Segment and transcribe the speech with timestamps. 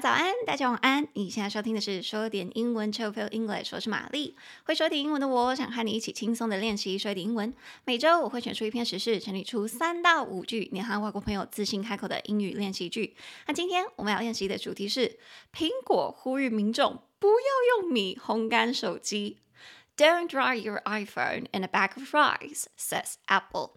[0.00, 1.06] 早安，大家晚安。
[1.12, 4.34] 你现在收听的是说点英文 Chill Pill English，我是玛丽。
[4.64, 7.52] 会说点英文的我，想和你一起轻松的练习说点英文。
[7.84, 13.14] 每周我会选出一篇时事，整理出三到五句你和外国朋友自信开口的英语练习句。
[13.46, 15.18] 那今天我们要练习的主题是：
[15.54, 19.36] 苹果呼吁民众不要用米烘干手机。
[19.98, 23.72] Don't dry your iPhone in a bag of rice, says Apple.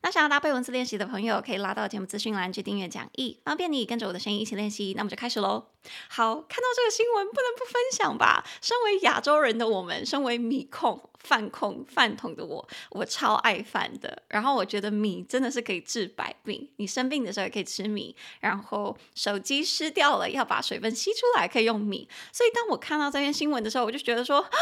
[0.00, 4.94] 那想要搭配文字练习的朋友，可以拉到节目资讯栏去订阅讲义，方便你跟着我的声音一起练习。
[4.96, 5.66] 那么就开始喽。
[6.08, 8.44] 好，看到这个新闻不能不分享吧。
[8.62, 14.22] 身为亚洲人的我们，身为米控、饭控、饭桶的我，我超爱饭的。
[14.28, 18.14] 然后我觉得米真的是可以治百病，你生病的时候也可以吃米。
[18.40, 22.08] 然后手机湿掉了，要把水分吸出来，可以用米。
[22.32, 24.48] 所以当我看到这篇新闻的时候，我就觉得说。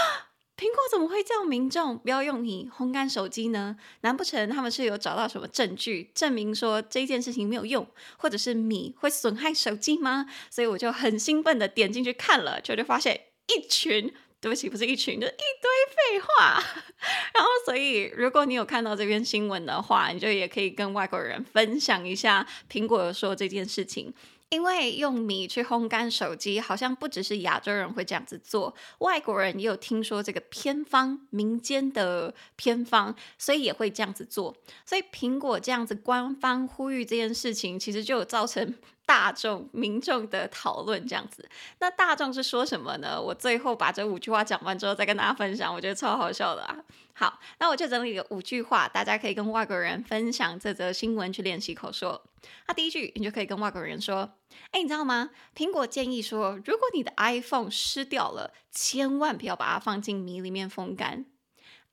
[0.56, 3.76] 苹果怎么会叫民众不要用米烘干手机呢？
[4.01, 10.27] 难不成他们是有找到什么证据证明说这件事情没有用，或者是米会损害手机吗？
[10.51, 16.54] 所以我就很兴奋的点进去看了，就就发现一群，对不起，不是一群，就一堆废话。
[17.34, 24.15] 然后，所以如果你有看到这篇新闻的话，你就也可以跟外国人分享一下苹果说这件事情。
[24.51, 34.57] 因为用米去烘干手机，好像不只是亚洲人会这样子做，外国人也有听说这个偏方，民间的偏方，所以也会这样子做。
[34.85, 38.74] 所以苹果这样子官方呼吁这件事情，其实就有造成
[39.07, 41.49] 大众民众的讨论这样子。
[41.79, 43.18] 那大众是说什么呢？
[43.23, 46.76] 我最后把这五句话讲完之后再跟大家分享，我觉得超好笑的啊。
[47.15, 52.23] 好，那我就整理了五句话，大家可以跟外国人分享这则新闻去练习口说。
[52.66, 54.34] 那第一句，你就可以跟外国人说
[54.71, 55.30] ：“哎，你知道吗？
[55.54, 61.24] 苹果建议说，如果你的 iPhone 湿掉了，千万不要把它放进米里面风干。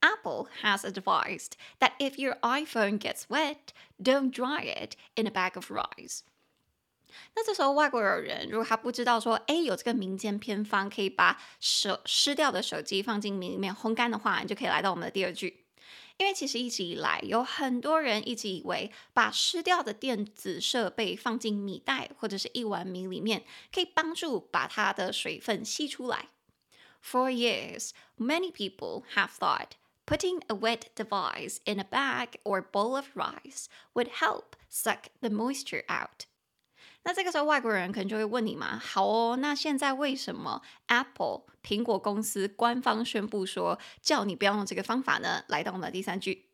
[0.01, 5.55] Apple has advised that if your iPhone gets wet, don't dry it in a bag
[5.55, 6.19] of rice.”
[7.35, 15.65] 那这时候外国人如果他不知道说，哎，有这个民间偏方可以把手湿掉的手机放进米里面烘干的话，你就可以来到我们的第二句。
[16.17, 23.43] 因为其实一直以来有很多人一直以为把湿掉的电子设备放进米袋或者是一碗米里面，
[23.73, 26.29] 可以帮助把它的水分吸出来。
[27.03, 29.71] For years, many people have thought
[30.05, 35.29] putting a wet device in a bag or bowl of rice would help suck the
[35.29, 36.25] moisture out.
[37.05, 45.43] 那这个时候，外国人可能就会问你嘛，好哦，那现在为什么 Apple 苹果公司官方宣布说叫你不要用这个方法呢？
[45.47, 46.45] 来到我们的第三句，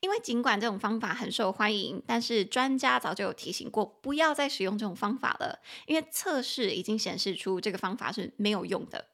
[0.00, 9.08] 因为尽管这种方法很受欢迎，但是专家早就有提醒过，不要再使用这种方法了，因为测试已经显示出这个方法是没有用的。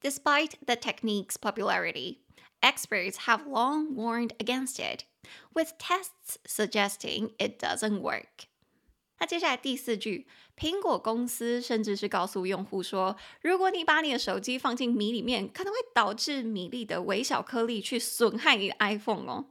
[0.00, 2.20] Despite the technique's popularity,
[2.62, 5.04] experts have long warned against it,
[5.52, 8.48] with tests suggesting it doesn't work.
[9.20, 10.26] 那接下来第四句，
[10.56, 19.44] 苹果公司甚至是告诉用户说，如果你把你的手机放进米里面，可能会导致米粒的微小颗粒去损害你的 iPhone 哦。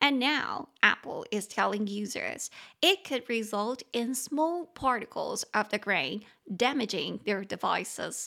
[0.00, 2.48] And now Apple is telling users
[2.80, 8.26] it could result in small particles of the grain damaging their devices。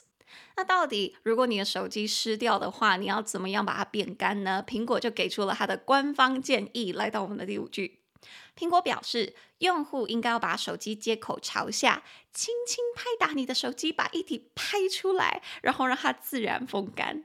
[0.55, 4.63] 那到底如果你的手机湿掉的话，你要怎么样把它变干呢？
[4.67, 8.02] 苹果就给出了它的官方建议，来到我们的第五句。
[8.57, 12.03] 苹果表示，用户应该要把手机接口朝下，
[12.33, 17.23] 轻轻拍打你的手机，把液体拍出来，然后让它自然风干。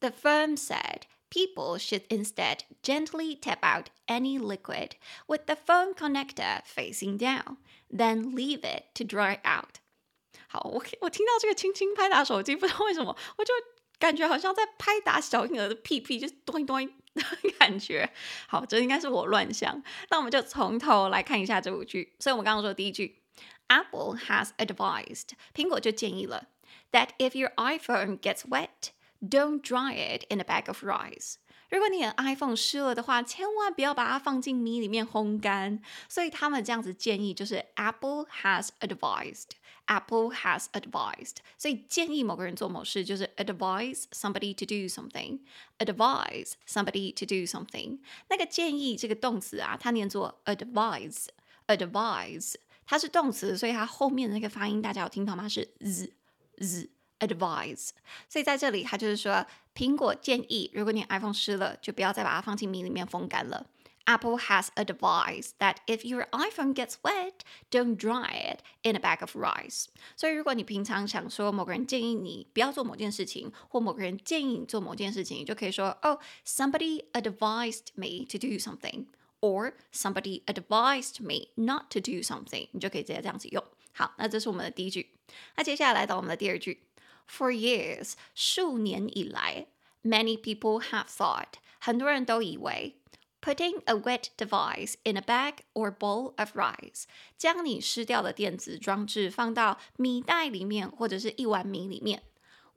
[0.00, 4.92] The firm said people should instead gently tap out any liquid
[5.26, 7.56] with the phone connector facing down,
[7.90, 9.76] then leave it to dry out。
[10.48, 13.52] 好，我我听到这个轻轻拍打手机，不知道为什么，我就
[13.98, 16.90] 感觉好像在拍打小婴儿的屁屁，就是咚咚。
[17.59, 18.09] 感觉
[18.47, 19.81] 好，这应该是我乱想。
[20.09, 22.15] 那我们就从头来看一下这五句。
[22.19, 23.21] 所以，我们刚刚说的第一句，
[23.67, 26.47] Apple has advised，苹果就建议了，
[26.91, 31.35] that if your iPhone gets wet, don't dry it in a bag of rice。
[31.69, 35.81] 如果你的 iPhone 湿了的话，千万不要把它放进米里面烘干。
[36.07, 39.53] 所以他们这样子建议，就是 Apple has advised。
[39.88, 45.40] Apple has advised，所以建议某个人做某事就是 advise somebody to do something。
[45.78, 47.98] advise somebody to do something。
[48.28, 51.26] 那个建议这个动词啊，它念作 advise。
[51.68, 52.54] advise，
[52.86, 55.46] 它是动词，所以它后面的那个发音大家有听到吗？
[55.46, 56.14] 是 z
[56.58, 56.88] z
[57.18, 57.90] advise。
[58.26, 63.66] 所以在这里，它就是说，苹果建议，如果你 iPhone 湿了，就不要再把它放进米里面风干了。
[64.07, 69.33] Apple has advised that if your iPhone gets wet, don't dry it in a bag of
[69.33, 69.85] rice.
[70.17, 79.05] 所以，如果你平常想说某个人建议你不要做某件事情，或某个人建议你做某件事情，你就可以说，Oh, somebody advised me to do something,
[79.39, 82.67] or somebody advised me not to do something.
[82.73, 83.63] 你就可以直接这样子用。
[83.93, 85.11] 好，那这是我们的第一句。
[85.55, 86.83] 那接下来来到我们的第二句，
[87.29, 89.67] For years，数年以来，
[90.03, 92.97] many people have thought，很多人都以为
[93.41, 97.03] ，putting a wet device in a bag or bowl of rice，
[97.37, 102.23] 将你湿掉的电子装置放到米袋里面或者是一碗米里面，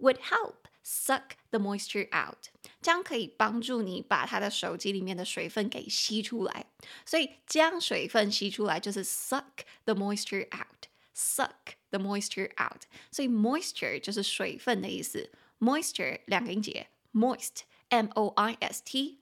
[0.01, 0.55] would help
[0.85, 2.49] suck the moisture out，
[2.81, 6.67] 将可以帮助你把他的手机里面的水分给吸出来。
[7.05, 12.83] 所以将水分吸出来就是 suck the moisture out，suck the moisture out。
[13.11, 19.17] 所以 moisture 就是水分的意思，moisture 两个音节，moist，m o i s t，ture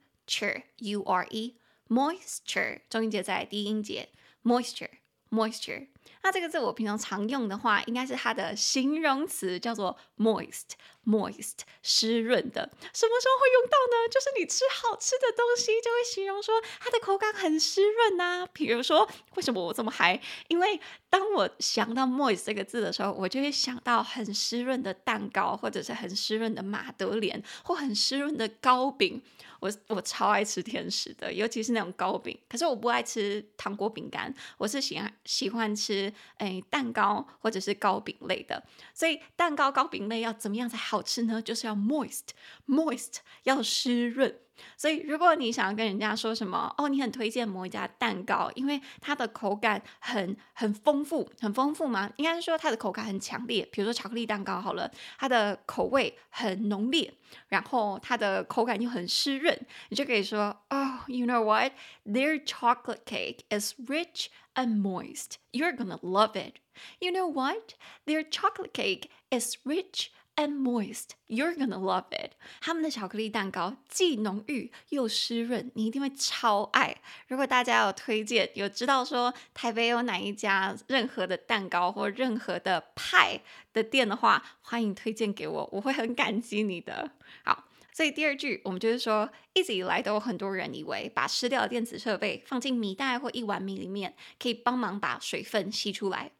[0.77, 4.09] u r e，moisture 中音节在第一音节，
[4.43, 5.87] moisture，moisture。
[6.22, 12.70] 那这个字我平常常用的话，应该是它的形容词，叫做 moist，moist，湿润的。
[12.92, 14.08] 什么时候会用到呢？
[14.10, 18.46] 就是你吃好吃的东西，就会形容说它的口感很湿润呐。
[18.52, 20.20] 比如说，为什么我这么嗨？
[20.48, 29.22] 因为当我想到 moist 这个字的时候，我就会想到很湿润的蛋糕，或者是很湿润的马德莲，或很湿润的糕饼。
[29.60, 32.38] 我我超爱吃甜食的，尤其是那种糕饼。
[32.48, 38.62] 可是我不爱吃糖果饼干，我是喜欢喜欢吃吃诶蛋糕或者是糕饼类的。
[38.94, 41.42] 所以蛋糕糕饼类要怎么样才好吃呢？
[41.42, 44.38] 就是要 moist，moist 要湿润。
[44.77, 52.11] 所以，如果你想要跟人家说什么哦，你很推荐某一家蛋糕，因为它的口感很很丰富，很丰富吗？
[52.15, 53.67] 应该是说它的口感很强烈。
[53.71, 57.13] 比如说巧克力蛋糕好了，它的口味很浓烈，
[57.49, 59.57] 然后它的口感又很湿润，
[59.89, 61.73] 你就可以说哦，you know what?
[62.05, 65.33] Their chocolate cake is rich and moist.
[65.51, 66.55] You're gonna love it.
[66.99, 67.73] You know what?
[68.05, 70.09] Their chocolate cake is rich.
[70.40, 72.30] And moist, you're gonna love it.
[72.62, 76.96] 他们的巧克力蛋糕既浓郁又湿润，你一定会超爱。
[77.28, 83.42] 如果大家有推荐，有知道说台北有哪一家任何的蛋糕或任何的派
[83.74, 87.10] 的店的话，欢迎推荐给我，我会很感激你的。
[87.44, 96.30] 好，所以第二句我们就是说，一直以来都有很多人以为把湿掉的电子设备放进米袋或一碗米里面，可以帮忙把水分吸出来。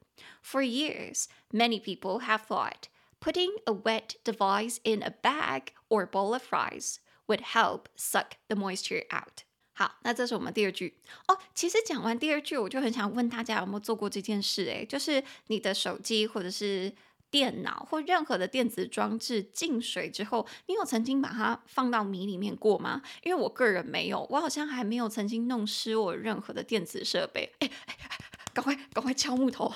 [0.43, 2.89] For years, many people have thought.
[3.21, 8.57] Putting a wet device in a bag or bowl of rice would help suck the
[8.57, 9.45] moisture out.
[9.75, 10.97] 好，那这是我们第二句
[11.29, 11.39] 哦。
[11.55, 14.65] 其实讲完第二句，我就很想问大家有没有做过这件事？
[14.65, 16.95] 诶，就是你的手机或者是
[17.31, 23.03] 电脑或任何的电子装置进水之后，你有曾经把它放到米里面过吗？
[23.23, 27.53] 因为我个人没有，我好像还没有曾经弄湿我任何的电子设备。
[27.59, 27.71] 诶，
[28.55, 29.71] 赶快赶快敲木头，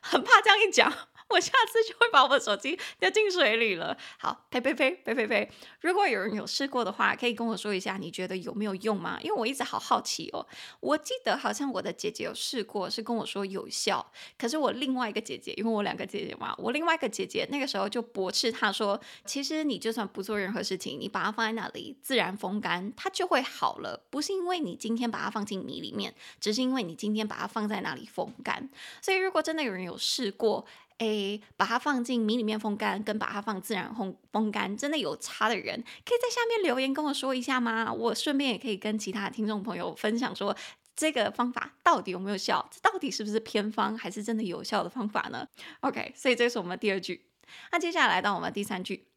[0.00, 0.92] 很怕这样一讲。
[1.28, 3.96] 我下次就会把我手机掉进水里了。
[4.18, 5.50] 好，呸呸呸呸呸呸！
[5.80, 9.18] 如果有人有试过的话，可以跟我说一下，你觉得有没有用吗？
[9.22, 10.46] 因为我一直好好奇哦。
[10.80, 14.12] 我记得好像我的姐姐有试过，是跟我说有效。
[14.38, 24.04] 可是我另外一个姐姐，因为我两个姐姐嘛，我另外一个姐姐那个时候就驳斥她说，其实你就算不做任何事情，你把它放在那里自然风干，它就会好了。
[24.10, 28.68] 不是因为你今天把它放进米里面，只是因为你今天把它放在那里风干。
[29.00, 30.64] 所以如果真的有人有试过，
[30.98, 37.92] 诶，把它放进米里面风干，跟把它放自然烘风干，真的有差的人，可以在下面留言跟我说一下吗？
[37.92, 40.56] 我顺便也可以跟其他听众朋友分享说，
[40.94, 42.68] 这个方法到底有没有效？
[42.70, 45.48] 这到底是不是偏方，还是真的有效的方法呢
[45.80, 47.26] ？OK，所以这是我们第二句。
[47.72, 49.08] 那接下来到我们第三句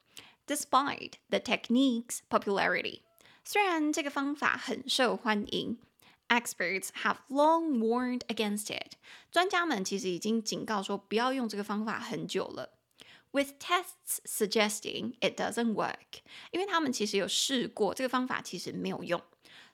[0.48, 3.02] ，Despite the technique's popularity，
[3.46, 5.78] 虽然这个方法很受欢迎。
[6.29, 8.93] Experts have long warned against it。
[9.31, 12.71] 专家们其实已经警告说不要用这个方法很久了。
[13.33, 19.23] With tests suggesting it doesn't work，因为他们其实有试过这个方法其实没有用，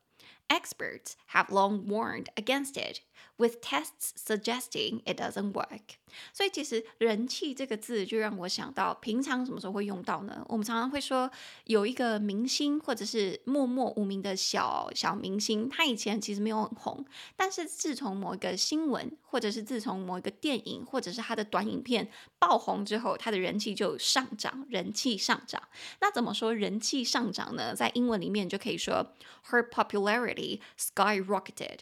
[0.48, 3.02] Experts have long warned against it,
[3.38, 6.00] with tests suggesting it doesn't work.
[6.33, 10.45] 所以其实“人气”这个字就让我想到，平常什么时候会用到呢？
[10.49, 11.31] 我们常常会说
[11.65, 17.05] 有一个明星或者是默默无名的小小明星，他以前其实没有很红，
[17.37, 25.63] 但是自从某一个新闻，或者是自从某一个电影，或者是他的短影片爆红之后，他的人气就上涨，人气上涨。
[26.01, 27.75] 那怎么说人气上涨呢？
[27.75, 29.13] 在英文里面就可以说
[29.51, 31.81] Her popularity skyrocketed。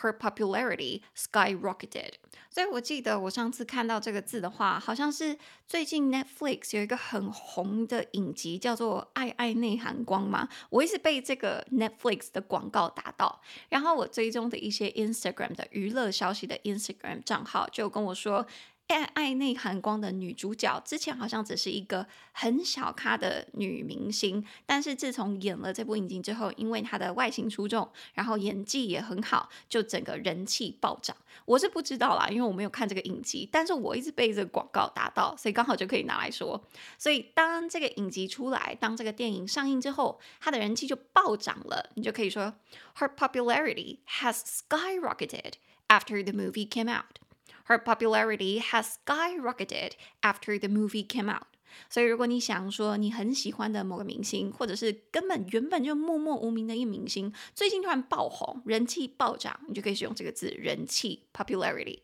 [0.00, 2.14] Her popularity skyrocketed。
[2.50, 10.48] 所以我记得我上次看到这个字的话，好像是最近 Netflix 有一个很红的影集叫做《爱爱内涵光》嘛。
[10.70, 18.46] 我一直被这个 Netflix 的广告打到，然后我追踪的一些 Instagram 的娱乐消息的 Instagram 账号就跟我说。
[18.94, 31.16] 爱爱内含光的女主角之前好像只是一个很小咖的女明星，但是自从演了这部影集之后，因为她的外形出众，然后演技也很好，就整个人气暴涨。
[31.44, 36.64] 我是不知道啦，因为我没有看这个影集，但是我一直被这个广告打到，所以刚好就可以拿来说。
[36.96, 42.54] 所以当这个影集出来，当这个电影上映之后，她的人气就暴涨了，你就可以说
[42.98, 45.54] ，Her popularity has skyrocketed
[45.88, 47.18] after the movie came out。
[47.65, 51.47] Her popularity has skyrocketed after the movie came out。
[51.87, 61.99] 所以，如果你想说你很喜欢的某个明星，或者是根本原本就默默无名的一个明星，最近突然爆红，人气暴涨，你就可以使用这个字“人气 ”（popularity）。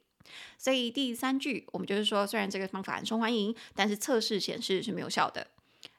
[0.58, 5.48] 所以第三句我们就是说，虽然这个方法很受欢迎，但是测试显示是没有效的。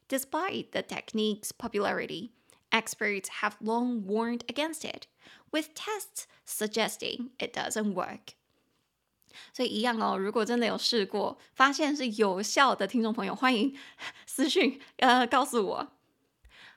[0.09, 2.31] Despite the technique's popularity,
[2.71, 5.07] experts have long warned against it,
[5.51, 8.35] with tests suggesting it doesn't work.
[9.53, 13.77] 所以一样哦，如果真的有试过，发现是有效的听众朋友，欢迎
[14.27, 15.93] 私讯呃告诉我。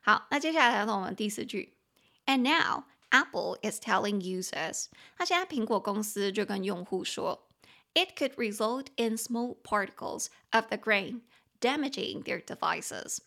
[0.02, 1.78] 好，那接下来来到我们第四句。
[2.26, 4.86] And now Apple is telling users，
[5.18, 7.48] 那现在苹果公司就跟用户说，
[7.94, 11.22] it could result in small particles of the grain
[11.60, 13.18] damaging their devices。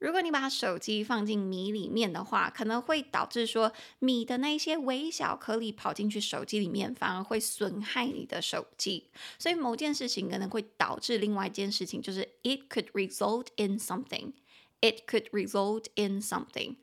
[0.00, 9.08] 如果你把手机放进米里面的话，可能会导致说米的那些微小颗粒跑进去手机里面，反而会损害你的手机。
[9.38, 14.32] 所以某件事情可能会导致另外一件事情，就是 it could result in something.
[14.82, 16.76] It could result in something.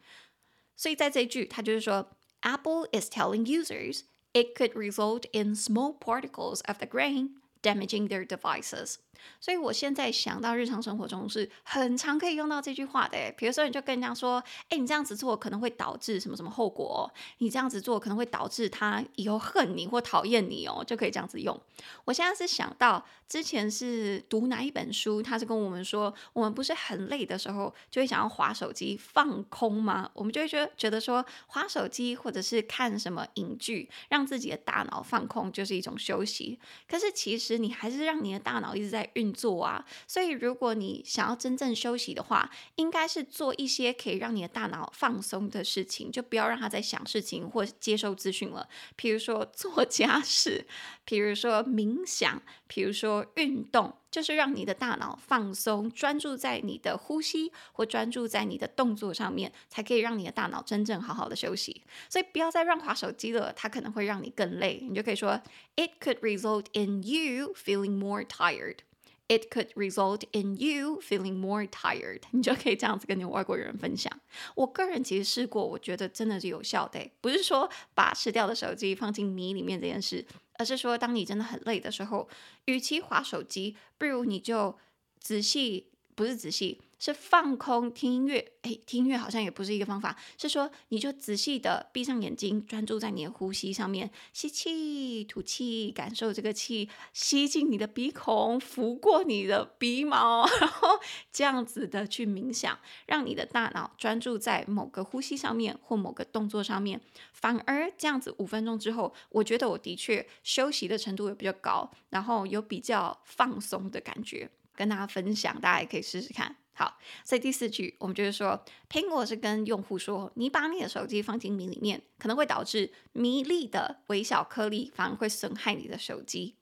[0.76, 4.02] 所以在这一句，它就是说，Apple is telling users
[4.34, 8.97] it could result in small particles of the grain damaging their devices.
[9.41, 17.13] 所以我现在想到日常生活中是很常可以用到这句话的，比如说你就跟人家说，哎，你这样子做可能会导致什么什么后果？
[17.39, 21.61] 你这样子做可能会导致他以后恨你或讨厌你哦，就可以这样子用。
[22.05, 30.09] 我现在是想到之前是读哪一本书，他是跟我们说，我们不是很累的时候就会想要划手机放空吗？
[30.15, 36.59] 我们就会觉得觉得说划手机或者是看什么影剧，让自己的大脑放空就是一种休息。
[36.89, 39.09] 可是其实你还是让你的大脑一直在。
[39.15, 48.69] 运作啊，所以如果你想要真正休息的话，应该是做一些可以让你的大脑放松的事情，就不要让它在想事情或接受资讯了。
[48.97, 50.67] 比如说做家事，
[51.05, 61.83] 比如说冥想，比如说运动，就是让你的大脑放松，专注在你的呼吸或专注在你的动作上面，才可以让你的大脑真正好好的休息。
[62.09, 64.79] 所以不要再乱滑手机了，它可能会让你更累。
[64.89, 65.41] 你就可以说
[65.77, 68.79] ，It could result in you feeling more tired.
[69.29, 72.23] It could result in you feeling more tired。
[72.31, 74.11] 你就可以这样子跟你外国人分享。
[74.55, 77.11] 我个人其实试过，我觉得真的是有效的。
[77.21, 82.27] 不是说把吃掉的手机放进米里面这件事，而是说当你真的很累的时候，
[82.65, 84.79] 与其划手机，不如你就
[85.21, 86.81] 仔细，不是仔细。
[86.99, 90.17] 是放空听音乐，诶，听音乐好像也不是一个方法。
[90.37, 100.89] 是说，你就仔细的闭上眼睛，专注在你的呼吸上面，吸气、吐气，感受这个气吸进你的鼻孔，拂过你的鼻毛， 然后
[101.33, 107.01] 这样子的去冥想，让你的大脑专注在某个呼吸上面或某个动作上面。
[107.33, 116.57] 反而这样子五分钟之后，我觉得我的确休息的程度也比较高，然后有比较放松的感觉，跟大家分享，大家也可以试试看。
[116.79, 126.55] 好，所以第四句我们就是说，苹果是跟用户说，你把你的手机放进米里面，可能会导致米粒的微小颗粒反而会损害你的手机。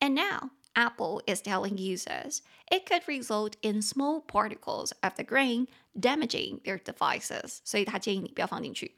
[0.00, 2.38] And now Apple is telling users
[2.70, 7.58] it could result in small particles of the grain damaging their devices。
[7.62, 8.96] 所以他建议你不要放进去。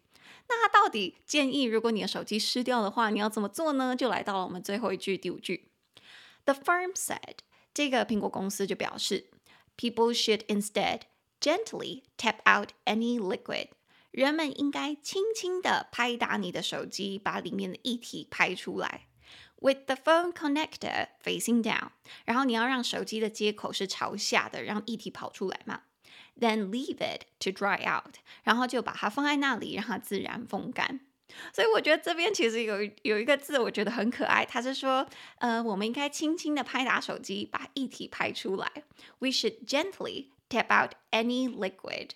[0.49, 3.96] 那他到底建议，如果你的手机湿掉的话，你要怎么做呢？
[3.96, 5.70] 就来到了我们最后一句，第五句。
[6.44, 7.38] The firm said，
[7.75, 9.26] 这个苹果公司就表示。
[9.77, 11.01] People should instead
[11.39, 13.70] gently tap out any liquid。
[14.12, 19.08] 人们应该轻轻地拍打你的手机，把里面的液体拍出来。
[19.62, 21.89] With the phone connector facing down，
[22.25, 25.84] 然后你要让手机的接口是朝下的，让液体跑出来嘛。
[26.39, 31.01] Then leave it to dry out，然后就把它放在那里，让它自然风干。
[31.52, 34.45] 所以我觉得这边其实有有一个字，我觉得很可爱。
[34.45, 35.07] 它是说，
[35.38, 38.71] 呃，我们应该轻轻的拍打手机，把液体拍出来。
[39.19, 42.11] We should gently tap out any liquid。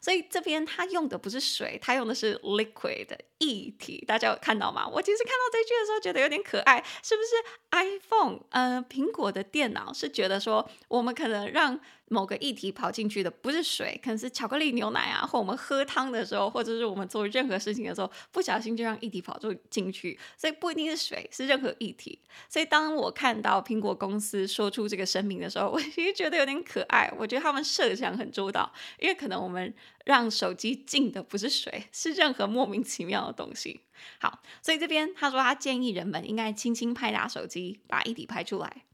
[0.00, 4.04] 所以这边它用的不是水，它用的是 liquid 的液体。
[4.06, 4.86] 大家有看到吗？
[4.86, 7.28] 我其实看到这句的时候觉得有点可爱，是不是
[7.70, 8.40] iPhone？
[8.50, 11.80] 呃，苹果的电脑是觉得说，我们可能让。
[12.10, 22.18] 某个液体跑进去的不是水，可能是巧克力牛奶啊，或我们喝汤的时候，或者是我们做任何事情的时候，不小心就让液体跑进去，所以不一定是水，是任何液体。
[22.48, 27.12] 所以当我看到苹果公司说出这个声明的时候，我其实觉得有点可爱。
[27.18, 29.67] 我觉得他们设想很周到，因为可能我们
[30.04, 33.82] 让手机进的不是水，是任何莫名其妙的东西。
[34.20, 38.84] 好，所以这边他说他建议人们应该轻轻拍打手机，把液体拍出来。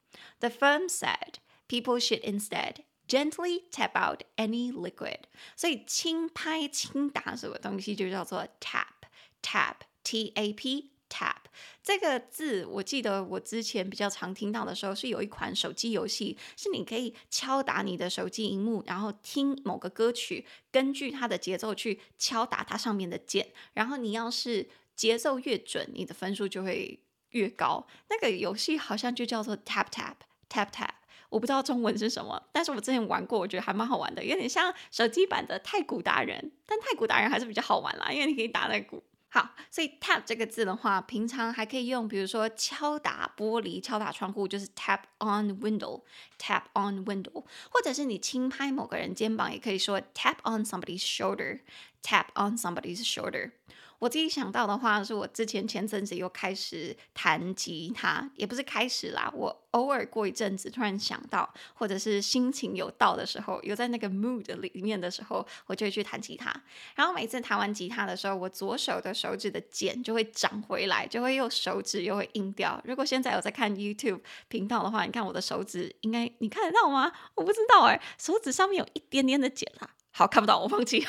[0.41, 1.35] The firm said
[1.69, 2.77] people should instead
[3.07, 11.44] Gently tap out any liquid，所以轻拍轻打什么东西就叫做 tap，tap，t a p tap。
[11.83, 27.87] 这个字我记得我之前比较常听到的时候，是有一款手机游戏，是你可以敲打你的手机荧幕，然后听某个歌曲，根据它的节奏去敲打它上面的键，然后你要是节奏越准，你的分数就会越高。
[28.09, 30.15] 那个游戏好像就叫做 tap tap
[30.49, 30.91] tap tap。
[31.31, 39.03] 我不知道中文是什么，但是我之前玩过，我觉得还蛮好玩的，有点像手机版的太鼓达人，但太鼓达人还是比较好玩啦，因为你可以打那鼓。
[39.35, 53.51] 好，所以 tap 这个字的话，平常还可以用，比如说敲打玻璃、敲打窗户，就是 tap on window，tap on window，或者是你轻拍某个人肩膀，也可以说 tap on somebody's shoulder，tap on somebody's shoulder。
[53.99, 66.55] 我自己想到的话，是我之前前阵子又开始弹吉他，也不是开始啦，我偶尔过一阵子突然想到，或者是心情有到的时候，有在那个 mood 里面的时候，我就会去弹吉他。
[66.95, 72.81] 然后每次弹完吉他的时候，我左手的手指的茧就会长回来，就会又手指又会硬掉。
[72.85, 77.11] 如果现在有在看 YouTube 频道的话，你看我的手指，应该你看得到吗？
[77.35, 79.91] 我不知道哎，手指上面有一点点的茧啦。
[80.13, 81.05] 好，看不到，我放弃。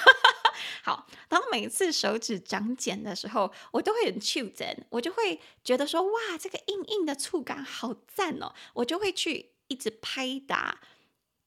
[0.84, 10.80] 好，然后每次手指长茧的时候，我都会很触电，我就会觉得说，哇，这个硬硬的触感好赞哦，我就会去一直拍打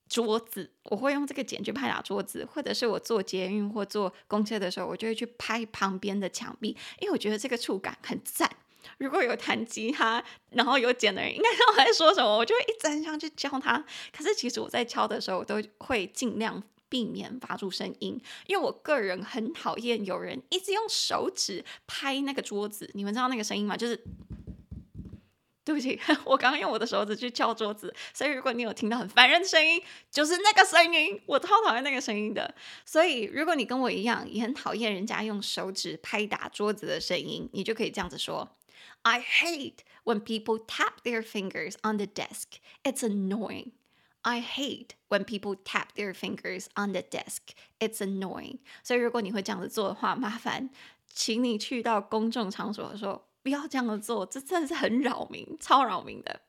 [0.07, 8.49] 桌子，我会用这个茧去拍打桌子，或者是我坐捷运或坐公车的时候，我就会去拍旁边的墙壁，因为我觉得这个触感很赞。
[8.97, 13.85] 如果有弹吉他然后有茧的人，应该知道我在说什么，我就会一直很想去教他。
[14.15, 16.63] 可是其实我在敲的时候，我都会尽量。
[16.89, 22.89] 避免发出声音，因为我个人很讨厌有人一直用手指拍那个桌子。
[22.93, 23.77] 你们知道那个声音吗？
[23.77, 23.95] 就是，
[25.63, 32.55] 对不起， 我刚刚用我的手指去敲桌子，所以如果你有听到很烦人的声音，就是那个声音，我超讨厌那个声音的。
[32.85, 38.57] 所以如果你跟我一样也很讨厌人家用手指拍打桌子的声音，你就可以这样子说
[39.03, 42.57] ：I hate when people tap their fingers on the desk.
[42.83, 43.73] It's annoying.
[44.29, 47.55] I hate when people tap their fingers on the desk.
[47.79, 48.59] It's annoying.
[48.83, 50.69] 所以如果你会这样子做的话，麻烦
[51.07, 56.41] 请你去到公众场所的时候不要这样子做，这真的是很扰民，超扰民的。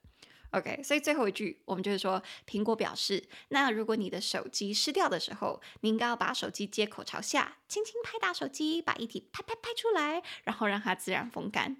[0.51, 11.77] OK，所以最后一句我们就是说，苹果表示，那如果你的手机湿掉的时候，你应该要把手机接口朝下，轻轻拍打手机，把液体拍拍拍出来，然后让它自然风干。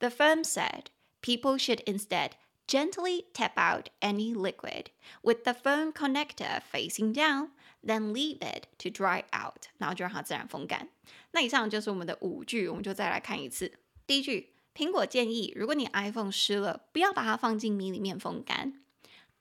[0.00, 0.86] The firm said
[1.22, 2.32] people should instead
[2.69, 4.89] Gently tap out any liquid
[5.21, 7.49] with the phone connector facing down,
[7.85, 10.89] then leave it to dry out，然后就让它自然风干。
[11.31, 13.71] 那以上就是我们的五句，我们就再来看一次。
[14.07, 18.81] 第一句，苹果建议，如果你 iPhone 湿了，不要把它放进米里面风干。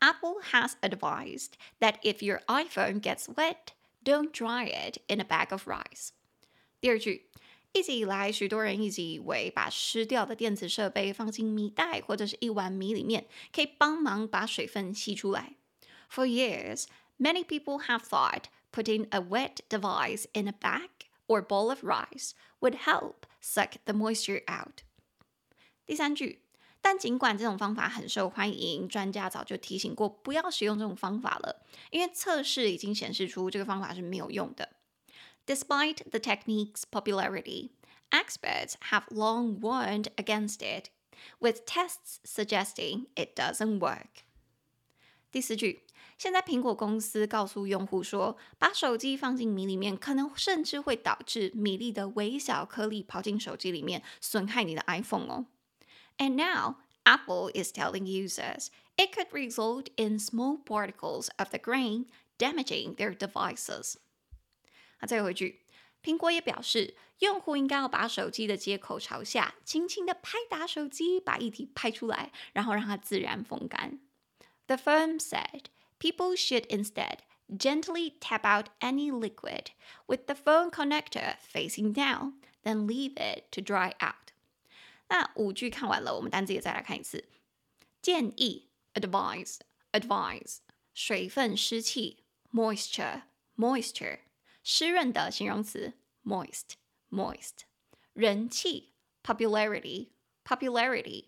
[0.01, 3.73] Apple has advised that if your iPhone gets wet,
[4.05, 6.11] don't dry it in a bag of rice。
[6.81, 7.31] 第二句。
[7.72, 15.56] 一直以来，许多人一直以为把湿掉的电子设备放进米袋或者是一碗米里面，可以帮忙把水分吸出来。
[16.12, 16.86] For years,
[17.20, 20.90] many people have thought putting a wet device in a bag
[21.28, 24.80] or bowl of rice would help suck the moisture out。
[25.86, 26.42] 第三句，
[26.82, 34.68] 但尽管这种方法很受欢迎，专家早就提醒过不要使用这种方法了，因为测试已经显示出这个方法是没有用的。
[35.49, 37.71] Despite the technique's popularity,
[38.11, 40.91] experts have long warned against it,
[41.39, 44.25] with tests suggesting it doesn't work.
[45.31, 45.83] 第四句，
[46.17, 55.47] 现在苹果公司告诉用户说，把手机放进米里面，可能甚至会导致米粒的微小颗粒跑进手机里面，损害你的 iPhone 哦。
[56.19, 62.07] And now Apple is telling users it could result in small particles of the grain
[62.39, 63.97] damaging their devices。
[65.01, 65.63] 那再回去，
[66.03, 74.01] 苹果也表示，用户应该要把手机的接口朝下，轻轻地拍打手机，把液体拍出来，然后让它自然风干。
[74.67, 75.65] The firm said
[75.99, 79.67] people should instead gently tap out any liquid
[80.07, 84.33] with the phone connector facing down, then leave it to dry out。
[85.09, 87.29] 那五句看完了，我们单词也再来看一次。
[88.01, 89.59] 建议 advise
[89.93, 90.59] advise，
[90.95, 93.23] 水分湿气 moisture
[93.57, 94.21] moisture，
[94.64, 95.94] 湿润的形容词
[96.24, 96.74] moist
[97.10, 97.60] moist，
[98.14, 98.94] 人气
[99.24, 100.10] popularity
[100.44, 101.26] popularity，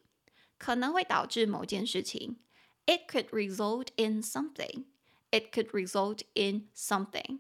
[0.58, 2.38] 可能会导致某件事情
[2.86, 4.86] it could result in something
[5.32, 7.40] it could result in something，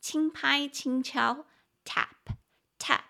[0.00, 1.46] 轻拍轻敲
[1.84, 2.36] tap
[2.78, 3.04] tap。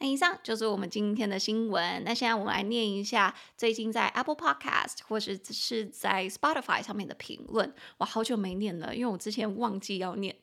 [0.00, 2.04] 那以上就是我们今天的新闻。
[2.04, 7.74] 那现在我们来念一下最近在 Apple Podcast 或者是在 Spotify 上面的评论。
[7.96, 10.36] 我好久没念了，因为我之前忘记要念。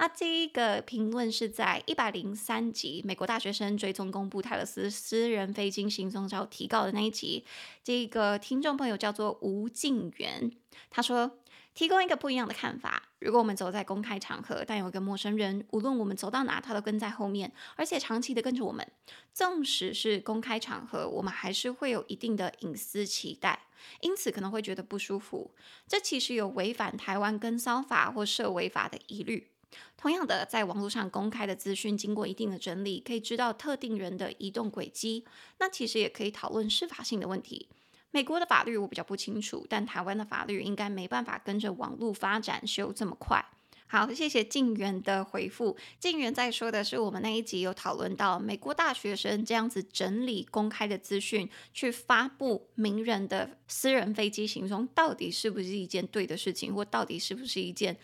[0.00, 7.44] 那这一个评论是在一百零三集美国大学生追踪公布泰勒斯私人飞机行踪照提告的那一集。
[7.84, 10.50] 这个听众朋友叫做吴静元，
[10.88, 11.36] 他说。
[11.72, 13.10] 提供一个不一样的看法。
[13.20, 18.84] 如果我们走在公开场合，但有一个陌生人，无论我们走到哪，他都跟在后面，而且长期的跟着我们。
[19.32, 23.66] 纵使是公开场合，我们还是会有一定的隐私期待，
[24.00, 25.54] 因此可能会觉得不舒服。
[25.86, 29.46] 这其实有违反台湾跟骚法或涉违法的疑虑。
[29.96, 35.24] 同样的，在网络上公开的资讯，经过一定的整理，可以知道特定人的移动轨迹，
[35.58, 37.68] 那其实也可以讨论司法性的问题。
[38.10, 43.44] 美国的法律我比较不清楚，但台湾的法律应该没办法跟着网络发展修这么快。
[43.92, 45.76] 好，谢谢静源的回复。
[45.98, 57.96] 静源在说的是我们那一集有讨论到美国大学生这样子整理公开的资讯，去发布名人的私人飞机行踪，到底是不是一件对的事情，或到底是不是一件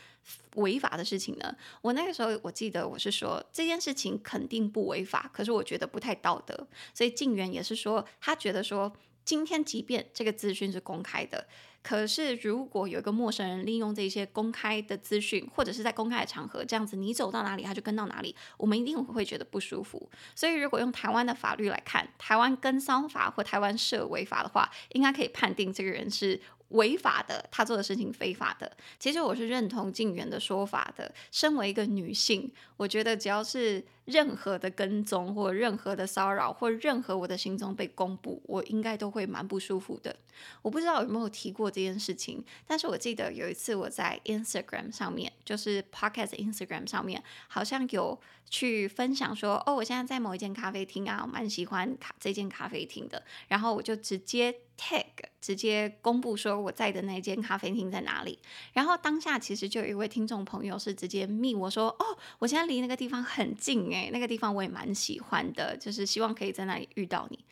[0.56, 1.56] 违法的事情呢？
[1.80, 6.66] 我那个时候我记得我是说这件事情肯定不违法，可是我觉得不太道德。
[6.92, 8.92] 所以静源也是说他觉得说。
[9.26, 11.46] 今天，即便这个资讯是公开的，
[11.82, 20.08] 可是如果有一个陌生人利用这些公开的资讯，或者是在公开的场合这样子，你走到哪里他就跟到哪里，我们一定会觉得不舒服。
[20.34, 26.40] 所以，如果用台湾的法律来看，台湾跟骚法或台湾涉违法的话，应该可以判定这个人是。
[26.70, 28.76] 违法的，他做的事情非法的。
[28.98, 31.14] 其实我是认同静媛的说法的。
[31.30, 40.16] 身为一个女性，我觉得只要是任何的跟踪，或任何的骚扰，或任何我的行踪被公布，我应该都会蛮不舒服的。
[40.60, 54.54] 我不知道有没有提过这件事情，但是我记得有一次我在 Instagram 上面，就是 Podcast Instagram 上面，好像有去分享说，哦，我现在在某一间咖啡厅啊，我蛮喜欢咖这间咖啡厅的，然后我就直接。
[54.76, 55.04] Tag
[55.40, 58.38] 直接公布说我在的那间咖啡厅在哪里，
[58.72, 67.44] 然后当下其实就有一位听众朋友是直接密我说，哦，我现在离那个地方很近诶，那个地方我也蛮喜欢的，就是希望可以在那里遇到你。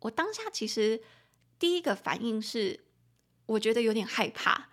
[0.00, 1.02] 我当下其实
[1.58, 2.84] 第一个反应是，
[3.46, 4.68] 我觉得有点害怕。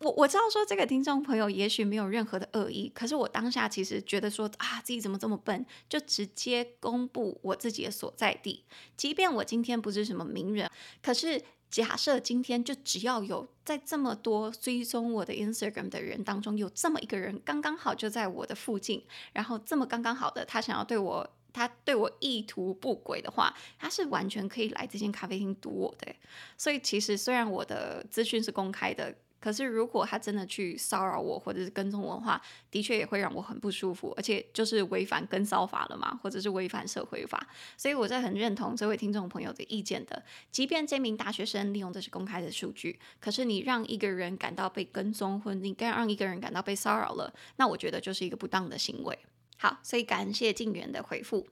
[0.00, 8.64] 我我知道说这个听众朋友也许没有任何的恶意，可是我当下其实觉得说啊，自己怎么这么笨，就直接公布我自己的所在地。
[8.96, 19.02] 即便我今天不是什么名人，可是假设今天就只要有在这么多追踪我的 Instagram 的人当中有这么一个人刚刚好就在我的附近，
[19.32, 26.14] 然后这么刚刚好的他想要对我，他对我意图不轨的话，他是完全可以来这间咖啡厅堵我的。
[26.58, 29.14] 所以其实虽然我的资讯是公开的。
[29.44, 37.46] 可是，如果他真的去骚扰我，或者是跟踪我的话，的确也会让我很不舒服，而且就是违反跟骚法了嘛，或者是违反社会法。
[37.76, 40.22] 所以，我是很认同这位听众朋友的意见的。
[40.50, 49.18] 即便这名大学生利用的是公开的数据，可是你让一个人感到被跟踪，或者你该让一个人感到被骚扰了，那我觉得就是一个不当的行为。
[49.58, 51.46] 好，所以感谢静源的回复。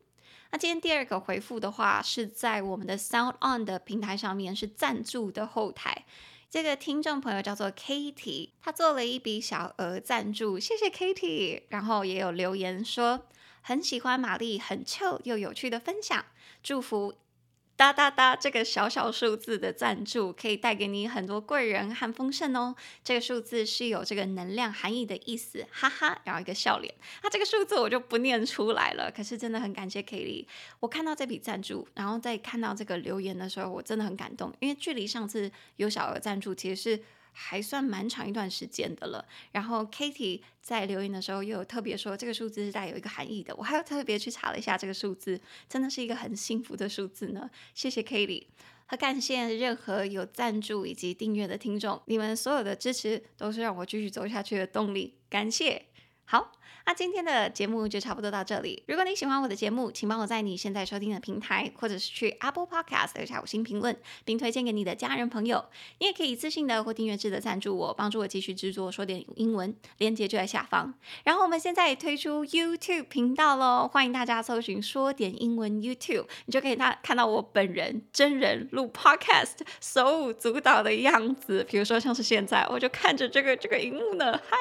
[0.51, 6.07] 那今天第二个回复的话，是在我们的 Sound On 的平台上面，是赞助的后台。
[6.53, 11.63] 这个听众朋友叫做 Katie，他做了一笔小额赞助，谢谢 Katie。
[11.71, 13.27] 然后也有留言说
[13.63, 16.27] 很喜欢玛丽很俏又有趣的分享，
[16.63, 17.15] 祝福。
[17.83, 22.77] 哒哒哒，这个小小数字的赞助可以带给你很多贵人和丰盛哦。
[23.03, 26.95] 这个数字是有这个能量含义的意思，哈哈，然后一个笑脸。
[27.25, 29.11] 那、这个数字我就不念出来了。
[29.11, 30.47] 可是真的很感谢 Kelly，
[30.79, 37.03] 我看到这笔赞助，然后在看到这个留言的时候，我真的很感动，因为距离上次有小额赞助，其实是。
[37.33, 39.27] 还算蛮长一段时间的了。
[39.51, 43.55] 然后 Katie 在留言的时候又有特别说，这个数字是带有一个含义的。
[43.57, 47.51] 我还要特别去查了一下这个数字，真的是一个很幸福的数字呢。
[47.75, 48.47] 谢谢 Katie。
[48.87, 55.87] 和感谢任何有赞助以及订阅的听众，你们所有的支持都是让我继续走下去的动力，感谢。
[56.33, 56.51] 好。
[56.85, 58.83] 那今天的节目就差不多到这里。
[58.89, 65.67] 如果你喜欢我的节目，请帮我在你现在收听的平台，或者是去 Apple Podcast 留下五星评论，并推荐给你的家人朋友。
[66.01, 69.77] 你也可以自信的或订阅制的赞助我，帮助我继续制作说点英文。
[69.99, 70.95] 链接就在下方。
[71.23, 81.65] 然后我们现在推出 YouTube 频道喽，欢迎大家搜寻说点英文 YouTube，你就可以看看到我本人真人录 Podcast 手舞足蹈的样子。
[81.69, 84.57] 比如说像是现在，我就看着这个这个荧幕呢，嗨。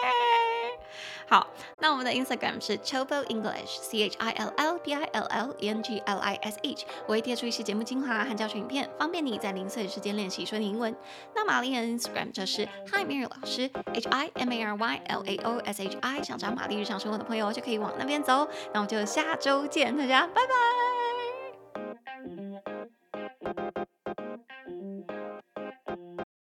[1.31, 1.47] 好，
[1.79, 5.99] 那我们的 Instagram 是 Chillpill English，C H I L L P I L L E N G
[5.99, 10.93] L I S H，我会贴出一些节目精华和教学影片，方便你在零碎的时间练习说英文。
[11.33, 15.97] 那玛丽的 Instagram 就是 Hi Mary 老师，H I M A R Y L A O S H
[16.01, 18.45] I，想找玛丽日常生活的朋友就可以往那边走。
[18.73, 20.41] 那我们就下周见，大家拜
[22.65, 22.70] 拜。